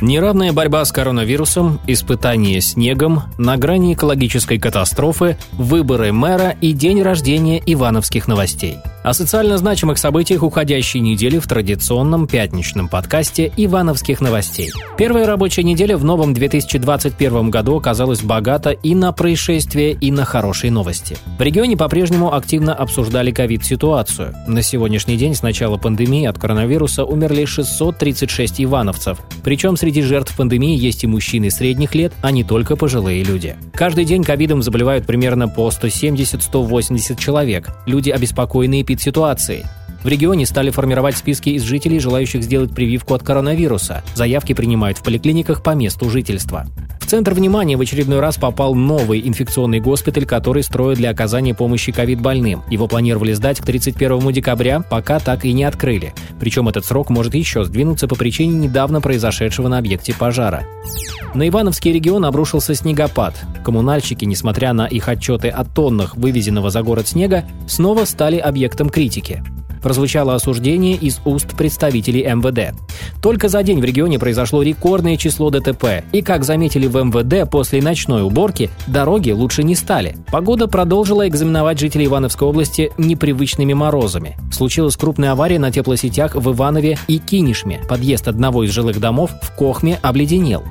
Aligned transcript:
Неравная 0.00 0.52
борьба 0.52 0.84
с 0.84 0.92
коронавирусом, 0.92 1.80
испытание 1.88 2.60
снегом, 2.60 3.24
на 3.36 3.56
грани 3.56 3.94
экологической 3.94 4.56
катастрофы, 4.58 5.36
выборы 5.52 6.12
мэра 6.12 6.50
и 6.60 6.72
день 6.72 7.02
рождения 7.02 7.60
ивановских 7.66 8.28
новостей. 8.28 8.76
О 9.02 9.12
социально 9.12 9.56
значимых 9.56 9.98
событиях 9.98 10.42
уходящей 10.42 11.00
недели 11.00 11.38
в 11.38 11.46
традиционном 11.46 12.26
пятничном 12.26 12.88
подкасте 12.88 13.50
«Ивановских 13.56 14.20
новостей». 14.20 14.70
Первая 14.98 15.26
рабочая 15.26 15.62
неделя 15.62 15.96
в 15.96 16.04
новом 16.04 16.34
2021 16.34 17.50
году 17.50 17.76
оказалась 17.76 18.20
богата 18.20 18.70
и 18.70 18.94
на 18.94 19.12
происшествия, 19.12 19.92
и 19.92 20.10
на 20.10 20.24
хорошие 20.24 20.70
новости. 20.70 21.16
В 21.38 21.42
регионе 21.42 21.76
по-прежнему 21.76 22.34
активно 22.34 22.74
обсуждали 22.74 23.30
ковид-ситуацию. 23.30 24.34
На 24.46 24.62
сегодняшний 24.62 25.16
день 25.16 25.34
с 25.34 25.42
начала 25.42 25.76
пандемии 25.78 26.26
от 26.26 26.38
коронавируса 26.38 27.04
умерли 27.04 27.46
636 27.46 28.60
ивановцев. 28.60 29.18
Причем 29.42 29.76
среди 29.76 29.87
Среди 29.88 30.02
жертв 30.02 30.36
пандемии 30.36 30.76
есть 30.76 31.04
и 31.04 31.06
мужчины 31.06 31.50
средних 31.50 31.94
лет, 31.94 32.12
а 32.20 32.30
не 32.30 32.44
только 32.44 32.76
пожилые 32.76 33.24
люди. 33.24 33.56
Каждый 33.72 34.04
день 34.04 34.22
ковидом 34.22 34.60
заболевают 34.60 35.06
примерно 35.06 35.48
по 35.48 35.66
170-180 35.70 37.18
человек. 37.18 37.70
Люди 37.86 38.10
обеспокоены 38.10 38.82
эпид-ситуацией. 38.82 39.64
В 40.02 40.08
регионе 40.08 40.46
стали 40.46 40.70
формировать 40.70 41.16
списки 41.16 41.50
из 41.50 41.62
жителей, 41.62 41.98
желающих 41.98 42.42
сделать 42.42 42.74
прививку 42.74 43.14
от 43.14 43.22
коронавируса. 43.22 44.02
Заявки 44.14 44.52
принимают 44.52 44.98
в 44.98 45.02
поликлиниках 45.02 45.62
по 45.62 45.74
месту 45.74 46.08
жительства 46.10 46.66
центр 47.08 47.32
внимания 47.32 47.76
в 47.76 47.80
очередной 47.80 48.20
раз 48.20 48.36
попал 48.36 48.74
новый 48.74 49.26
инфекционный 49.26 49.80
госпиталь, 49.80 50.26
который 50.26 50.62
строят 50.62 50.98
для 50.98 51.08
оказания 51.08 51.54
помощи 51.54 51.90
ковид-больным. 51.90 52.62
Его 52.70 52.86
планировали 52.86 53.32
сдать 53.32 53.60
к 53.60 53.64
31 53.64 54.30
декабря, 54.30 54.80
пока 54.80 55.18
так 55.18 55.46
и 55.46 55.52
не 55.54 55.64
открыли. 55.64 56.12
Причем 56.38 56.68
этот 56.68 56.84
срок 56.84 57.08
может 57.08 57.34
еще 57.34 57.64
сдвинуться 57.64 58.08
по 58.08 58.14
причине 58.14 58.58
недавно 58.58 59.00
произошедшего 59.00 59.68
на 59.68 59.78
объекте 59.78 60.14
пожара. 60.14 60.66
На 61.34 61.48
Ивановский 61.48 61.92
регион 61.92 62.26
обрушился 62.26 62.74
снегопад. 62.74 63.34
Коммунальщики, 63.64 64.26
несмотря 64.26 64.74
на 64.74 64.86
их 64.86 65.08
отчеты 65.08 65.48
о 65.48 65.64
тоннах 65.64 66.14
вывезенного 66.14 66.68
за 66.68 66.82
город 66.82 67.08
снега, 67.08 67.44
снова 67.66 68.04
стали 68.04 68.36
объектом 68.36 68.90
критики 68.90 69.42
прозвучало 69.82 70.34
осуждение 70.34 70.94
из 70.94 71.20
уст 71.24 71.56
представителей 71.56 72.24
МВД. 72.24 72.76
Только 73.22 73.48
за 73.48 73.62
день 73.62 73.80
в 73.80 73.84
регионе 73.84 74.18
произошло 74.18 74.62
рекордное 74.62 75.16
число 75.16 75.50
ДТП, 75.50 76.04
и, 76.12 76.22
как 76.22 76.44
заметили 76.44 76.86
в 76.86 76.96
МВД, 76.96 77.50
после 77.50 77.82
ночной 77.82 78.22
уборки 78.22 78.70
дороги 78.86 79.30
лучше 79.30 79.62
не 79.62 79.74
стали. 79.74 80.16
Погода 80.30 80.68
продолжила 80.68 81.26
экзаменовать 81.26 81.78
жителей 81.78 82.06
Ивановской 82.06 82.48
области 82.48 82.92
непривычными 82.98 83.74
морозами. 83.74 84.36
Случилась 84.52 84.96
крупная 84.96 85.32
авария 85.32 85.58
на 85.58 85.70
теплосетях 85.70 86.34
в 86.34 86.52
Иванове 86.52 86.98
и 87.08 87.18
Кинишме. 87.18 87.80
Подъезд 87.88 88.28
одного 88.28 88.64
из 88.64 88.70
жилых 88.70 89.00
домов 89.00 89.30
в 89.42 89.54
Кохме 89.56 89.98
обледенел. 90.02 90.62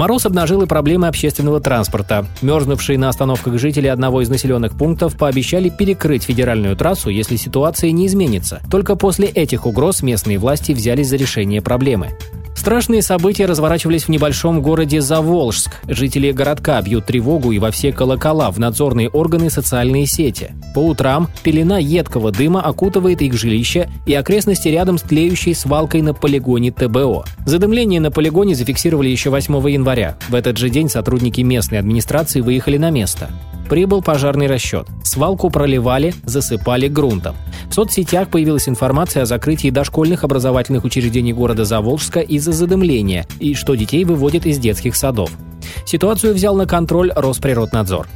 Мороз 0.00 0.24
обнажил 0.24 0.62
и 0.62 0.66
проблемы 0.66 1.08
общественного 1.08 1.60
транспорта. 1.60 2.24
Мерзнувшие 2.40 2.96
на 2.96 3.10
остановках 3.10 3.58
жители 3.58 3.86
одного 3.86 4.22
из 4.22 4.30
населенных 4.30 4.72
пунктов 4.72 5.14
пообещали 5.14 5.68
перекрыть 5.68 6.22
федеральную 6.22 6.74
трассу, 6.74 7.10
если 7.10 7.36
ситуация 7.36 7.90
не 7.90 8.06
изменится. 8.06 8.62
Только 8.70 8.96
после 8.96 9.26
этих 9.26 9.66
угроз 9.66 10.02
местные 10.02 10.38
власти 10.38 10.72
взялись 10.72 11.10
за 11.10 11.16
решение 11.16 11.60
проблемы. 11.60 12.12
Страшные 12.60 13.00
события 13.00 13.46
разворачивались 13.46 14.04
в 14.04 14.10
небольшом 14.10 14.60
городе 14.60 15.00
Заволжск. 15.00 15.70
Жители 15.88 16.30
городка 16.30 16.82
бьют 16.82 17.06
тревогу 17.06 17.52
и 17.52 17.58
во 17.58 17.70
все 17.70 17.90
колокола 17.90 18.50
в 18.50 18.58
надзорные 18.58 19.08
органы 19.08 19.48
социальные 19.48 20.04
сети. 20.04 20.52
По 20.74 20.80
утрам 20.80 21.30
пелена 21.42 21.78
едкого 21.78 22.30
дыма 22.30 22.60
окутывает 22.60 23.22
их 23.22 23.32
жилище 23.32 23.88
и 24.04 24.12
окрестности 24.12 24.68
рядом 24.68 24.98
с 24.98 25.02
тлеющей 25.02 25.54
свалкой 25.54 26.02
на 26.02 26.12
полигоне 26.12 26.70
ТБО. 26.70 27.24
Задымление 27.46 27.98
на 27.98 28.10
полигоне 28.10 28.54
зафиксировали 28.54 29.08
еще 29.08 29.30
8 29.30 29.54
января. 29.70 30.18
В 30.28 30.34
этот 30.34 30.58
же 30.58 30.68
день 30.68 30.90
сотрудники 30.90 31.40
местной 31.40 31.78
администрации 31.78 32.42
выехали 32.42 32.76
на 32.76 32.90
место 32.90 33.30
прибыл 33.70 34.02
пожарный 34.02 34.48
расчет. 34.48 34.88
Свалку 35.04 35.48
проливали, 35.48 36.12
засыпали 36.24 36.88
грунтом. 36.88 37.36
В 37.70 37.74
соцсетях 37.74 38.28
появилась 38.28 38.68
информация 38.68 39.22
о 39.22 39.26
закрытии 39.26 39.70
дошкольных 39.70 40.24
образовательных 40.24 40.82
учреждений 40.82 41.32
города 41.32 41.64
Заволжска 41.64 42.18
из-за 42.18 42.50
задымления 42.50 43.26
и 43.38 43.54
что 43.54 43.76
детей 43.76 44.04
выводят 44.04 44.44
из 44.44 44.58
детских 44.58 44.96
садов. 44.96 45.30
Ситуацию 45.86 46.34
взял 46.34 46.56
на 46.56 46.66
контроль 46.66 47.12
Росприроднадзор. 47.14 48.08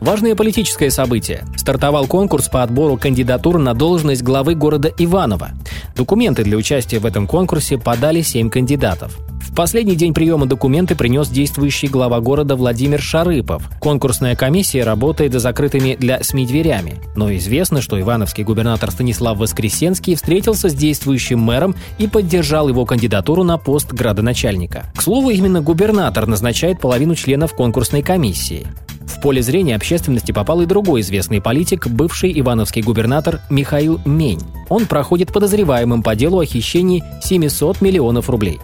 Важное 0.00 0.34
политическое 0.34 0.90
событие. 0.90 1.44
Стартовал 1.56 2.06
конкурс 2.06 2.48
по 2.48 2.62
отбору 2.62 2.96
кандидатур 2.96 3.58
на 3.58 3.74
должность 3.74 4.22
главы 4.22 4.54
города 4.54 4.90
Иваново. 4.96 5.50
Документы 5.94 6.44
для 6.44 6.56
участия 6.56 6.98
в 6.98 7.04
этом 7.04 7.26
конкурсе 7.26 7.76
подали 7.76 8.22
семь 8.22 8.48
кандидатов 8.48 9.18
последний 9.56 9.96
день 9.96 10.12
приема 10.12 10.46
документы 10.46 10.94
принес 10.94 11.28
действующий 11.28 11.88
глава 11.88 12.20
города 12.20 12.54
Владимир 12.54 13.00
Шарыпов. 13.00 13.68
Конкурсная 13.80 14.36
комиссия 14.36 14.84
работает 14.84 15.32
за 15.32 15.40
закрытыми 15.40 15.96
для 15.98 16.22
СМИ 16.22 16.46
дверями. 16.46 17.00
Но 17.16 17.34
известно, 17.34 17.80
что 17.80 17.98
ивановский 17.98 18.44
губернатор 18.44 18.90
Станислав 18.90 19.38
Воскресенский 19.38 20.14
встретился 20.14 20.68
с 20.68 20.74
действующим 20.74 21.40
мэром 21.40 21.74
и 21.98 22.06
поддержал 22.06 22.68
его 22.68 22.84
кандидатуру 22.84 23.44
на 23.44 23.56
пост 23.56 23.92
градоначальника. 23.92 24.84
К 24.94 25.00
слову, 25.00 25.30
именно 25.30 25.62
губернатор 25.62 26.26
назначает 26.26 26.78
половину 26.78 27.14
членов 27.14 27.54
конкурсной 27.54 28.02
комиссии. 28.02 28.66
В 29.06 29.22
поле 29.22 29.40
зрения 29.40 29.76
общественности 29.76 30.32
попал 30.32 30.60
и 30.60 30.66
другой 30.66 31.00
известный 31.00 31.40
политик, 31.40 31.86
бывший 31.86 32.38
ивановский 32.38 32.82
губернатор 32.82 33.40
Михаил 33.48 34.00
Мень. 34.04 34.42
Он 34.68 34.84
проходит 34.84 35.32
подозреваемым 35.32 36.02
по 36.02 36.14
делу 36.14 36.40
о 36.40 36.44
хищении 36.44 37.02
700 37.22 37.80
миллионов 37.80 38.28
рублей. 38.28 38.60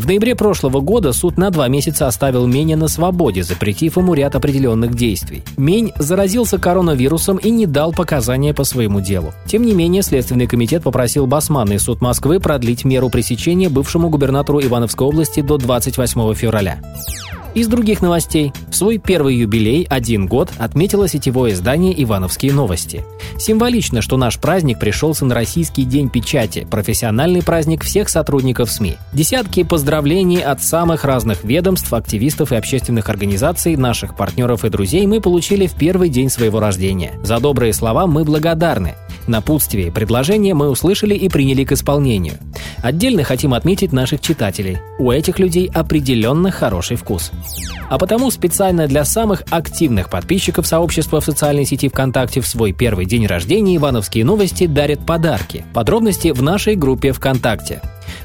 В 0.00 0.06
ноябре 0.06 0.34
прошлого 0.34 0.80
года 0.80 1.12
суд 1.12 1.36
на 1.36 1.50
два 1.50 1.68
месяца 1.68 2.06
оставил 2.06 2.46
Меня 2.46 2.74
на 2.74 2.88
свободе, 2.88 3.42
запретив 3.42 3.98
ему 3.98 4.14
ряд 4.14 4.34
определенных 4.34 4.94
действий. 4.94 5.42
Мень 5.58 5.92
заразился 5.98 6.58
коронавирусом 6.58 7.36
и 7.36 7.50
не 7.50 7.66
дал 7.66 7.92
показания 7.92 8.54
по 8.54 8.64
своему 8.64 9.02
делу. 9.02 9.34
Тем 9.44 9.62
не 9.62 9.74
менее, 9.74 10.00
Следственный 10.00 10.46
комитет 10.46 10.84
попросил 10.84 11.26
Басманный 11.26 11.78
суд 11.78 12.00
Москвы 12.00 12.40
продлить 12.40 12.86
меру 12.86 13.10
пресечения 13.10 13.68
бывшему 13.68 14.08
губернатору 14.08 14.62
Ивановской 14.62 15.06
области 15.06 15.42
до 15.42 15.58
28 15.58 16.32
февраля. 16.32 16.80
Из 17.52 17.66
других 17.66 18.00
новостей. 18.00 18.52
В 18.70 18.76
свой 18.76 18.98
первый 18.98 19.34
юбилей, 19.34 19.84
один 19.90 20.26
год, 20.26 20.50
отметило 20.58 21.08
сетевое 21.08 21.52
издание 21.52 22.00
«Ивановские 22.00 22.52
новости». 22.52 23.04
Символично, 23.38 24.02
что 24.02 24.16
наш 24.16 24.38
праздник 24.38 24.78
пришелся 24.78 25.24
на 25.24 25.34
Российский 25.34 25.84
день 25.84 26.10
печати, 26.10 26.66
профессиональный 26.70 27.42
праздник 27.42 27.82
всех 27.82 28.08
сотрудников 28.08 28.70
СМИ. 28.70 28.98
Десятки 29.12 29.64
поздравлений 29.64 30.40
от 30.40 30.62
самых 30.62 31.04
разных 31.04 31.42
ведомств, 31.42 31.92
активистов 31.92 32.52
и 32.52 32.56
общественных 32.56 33.08
организаций, 33.08 33.76
наших 33.76 34.16
партнеров 34.16 34.64
и 34.64 34.68
друзей 34.68 35.06
мы 35.06 35.20
получили 35.20 35.66
в 35.66 35.74
первый 35.74 36.08
день 36.08 36.30
своего 36.30 36.60
рождения. 36.60 37.14
За 37.24 37.40
добрые 37.40 37.72
слова 37.72 38.06
мы 38.06 38.24
благодарны. 38.24 38.94
Напутствие 39.30 39.86
и 39.86 39.90
предложения 39.92 40.54
мы 40.54 40.68
услышали 40.68 41.14
и 41.14 41.28
приняли 41.28 41.62
к 41.62 41.70
исполнению. 41.70 42.34
Отдельно 42.82 43.22
хотим 43.22 43.54
отметить 43.54 43.92
наших 43.92 44.20
читателей. 44.20 44.78
У 44.98 45.12
этих 45.12 45.38
людей 45.38 45.70
определенно 45.72 46.50
хороший 46.50 46.96
вкус. 46.96 47.30
А 47.88 47.96
потому 47.96 48.32
специально 48.32 48.88
для 48.88 49.04
самых 49.04 49.44
активных 49.50 50.10
подписчиков 50.10 50.66
сообщества 50.66 51.20
в 51.20 51.24
социальной 51.24 51.64
сети 51.64 51.88
ВКонтакте 51.88 52.40
в 52.40 52.46
свой 52.48 52.72
первый 52.72 53.06
день 53.06 53.26
рождения 53.26 53.76
«Ивановские 53.76 54.24
новости» 54.24 54.66
дарят 54.66 55.06
подарки. 55.06 55.64
Подробности 55.72 56.32
в 56.32 56.42
нашей 56.42 56.74
группе 56.74 57.12
ВКонтакте. 57.12 57.82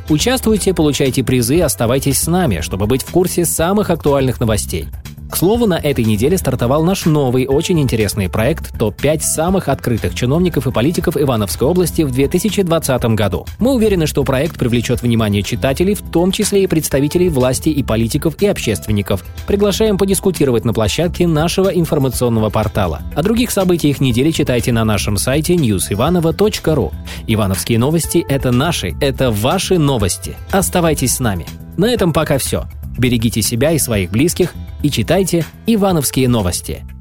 Участвуйте, 0.10 0.74
получайте 0.74 1.24
призы, 1.24 1.62
оставайтесь 1.62 2.20
с 2.20 2.26
нами, 2.26 2.62
чтобы 2.62 2.88
быть 2.88 3.04
в 3.04 3.12
курсе 3.12 3.46
самых 3.46 3.92
актуальных 3.92 4.40
новостей. 4.40 4.88
К 5.36 5.38
слову, 5.38 5.68
на 5.68 5.74
этой 5.74 6.06
неделе 6.06 6.38
стартовал 6.38 6.86
наш 6.86 7.06
новый, 7.06 7.46
очень 7.46 7.78
интересный 7.82 8.30
проект 8.30 8.72
«Топ-5 8.80 9.20
самых 9.20 9.68
открытых 9.68 10.16
чиновников 10.16 10.66
и 10.66 10.72
политиков 10.72 11.18
Ивановской 11.18 11.68
области 11.68 12.04
в 12.04 12.12
2020 12.12 13.04
году». 13.16 13.46
Мы 13.60 13.74
уверены, 13.74 14.08
что 14.08 14.24
проект 14.24 14.58
привлечет 14.58 15.02
внимание 15.02 15.44
читателей, 15.44 15.94
в 15.96 16.10
том 16.10 16.32
числе 16.32 16.64
и 16.64 16.68
представителей 16.68 17.28
власти 17.28 17.68
и 17.68 17.84
политиков 17.84 18.42
и 18.42 18.48
общественников. 18.48 19.26
Приглашаем 19.46 19.98
подискутировать 19.98 20.64
на 20.64 20.72
площадке 20.72 21.28
нашего 21.28 21.68
информационного 21.68 22.50
портала. 22.50 23.02
О 23.14 23.22
других 23.22 23.52
событиях 23.52 24.00
недели 24.00 24.32
читайте 24.32 24.72
на 24.72 24.86
нашем 24.86 25.18
сайте 25.18 25.56
newsivanova.ru. 25.56 26.94
Ивановские 27.28 27.78
новости– 27.78 28.26
это 28.30 28.54
наши, 28.54 28.96
это 29.02 29.32
ваши 29.32 29.80
новости. 29.80 30.38
Оставайтесь 30.52 31.16
с 31.16 31.20
нами. 31.20 31.46
На 31.76 31.90
этом 31.90 32.14
пока 32.14 32.38
все. 32.38 32.68
Берегите 32.98 33.42
себя 33.42 33.74
и 33.74 33.80
своих 33.80 34.12
близких 34.12 34.54
и 34.86 34.92
читайте 34.92 35.44
«Ивановские 35.66 36.28
новости». 36.28 36.95